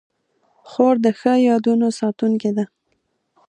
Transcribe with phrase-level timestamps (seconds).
[0.69, 2.65] خور د ښو یادونو ساتونکې ده.